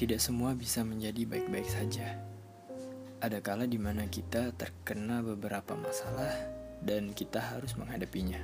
[0.00, 2.16] Tidak semua bisa menjadi baik-baik saja.
[3.20, 6.32] Ada kala di mana kita terkena beberapa masalah
[6.80, 8.40] dan kita harus menghadapinya.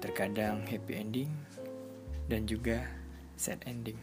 [0.00, 1.28] Terkadang happy ending
[2.24, 2.88] dan juga
[3.36, 4.00] sad ending.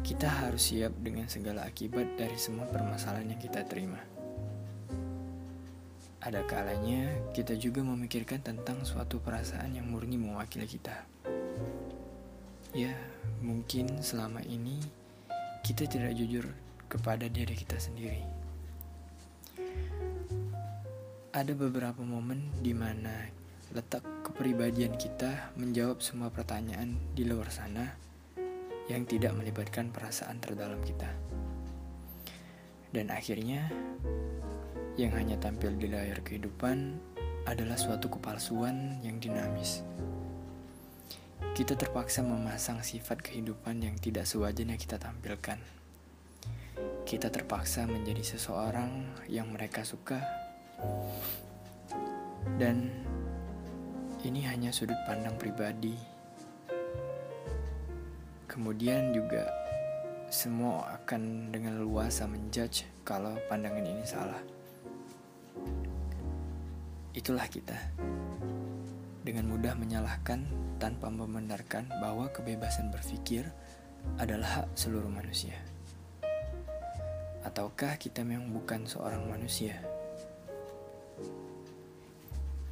[0.00, 4.00] Kita harus siap dengan segala akibat dari semua permasalahan yang kita terima.
[6.24, 11.19] Ada kalanya kita juga memikirkan tentang suatu perasaan yang murni mewakili kita.
[12.70, 12.94] Ya,
[13.42, 14.78] mungkin selama ini
[15.66, 16.46] kita tidak jujur
[16.86, 18.22] kepada diri kita sendiri.
[21.34, 23.26] Ada beberapa momen di mana
[23.74, 27.90] letak kepribadian kita menjawab semua pertanyaan di luar sana
[28.86, 31.10] yang tidak melibatkan perasaan terdalam kita.
[32.94, 33.66] Dan akhirnya,
[34.94, 37.02] yang hanya tampil di layar kehidupan
[37.50, 39.82] adalah suatu kepalsuan yang dinamis
[41.52, 45.60] kita terpaksa memasang sifat kehidupan yang tidak sewajarnya kita tampilkan.
[47.04, 50.22] Kita terpaksa menjadi seseorang yang mereka suka,
[52.56, 52.88] dan
[54.24, 55.96] ini hanya sudut pandang pribadi.
[58.48, 59.48] Kemudian juga
[60.30, 64.42] semua akan dengan luasa menjudge kalau pandangan ini salah.
[67.10, 67.74] Itulah kita
[69.30, 70.42] dengan mudah menyalahkan
[70.82, 73.46] tanpa membenarkan bahwa kebebasan berpikir
[74.18, 75.54] adalah hak seluruh manusia.
[77.46, 79.78] Ataukah kita memang bukan seorang manusia?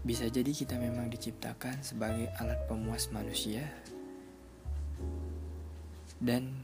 [0.03, 3.63] Bisa jadi kita memang diciptakan sebagai alat pemuas manusia
[6.19, 6.59] dan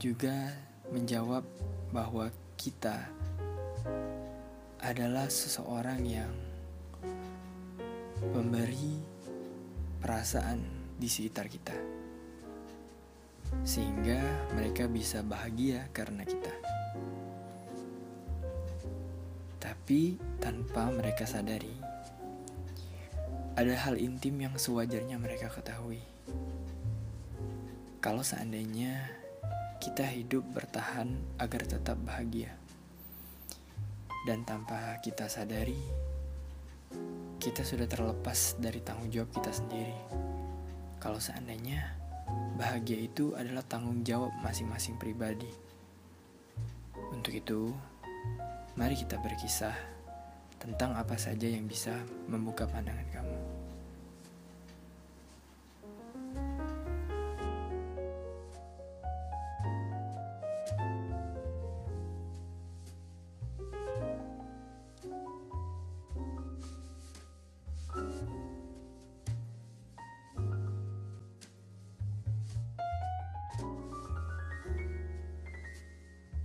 [0.00, 0.56] juga
[0.88, 1.44] menjawab
[1.92, 3.04] bahwa kita
[4.80, 6.47] adalah seseorang yang
[8.20, 8.98] memberi
[10.02, 10.62] perasaan
[10.98, 11.74] di sekitar kita,
[13.62, 14.18] sehingga
[14.54, 16.54] mereka bisa bahagia karena kita.
[19.58, 21.74] Tapi tanpa mereka sadari,
[23.58, 26.02] ada hal intim yang sewajarnya mereka ketahui.
[27.98, 29.10] Kalau seandainya
[29.82, 32.54] kita hidup bertahan agar tetap bahagia,
[34.26, 35.78] dan tanpa kita sadari,
[37.38, 39.94] kita sudah terlepas dari tanggung jawab kita sendiri.
[40.98, 41.94] Kalau seandainya
[42.58, 45.48] bahagia itu adalah tanggung jawab masing-masing pribadi.
[47.14, 47.70] Untuk itu,
[48.74, 49.74] mari kita berkisah
[50.58, 51.94] tentang apa saja yang bisa
[52.26, 53.37] membuka pandangan kamu.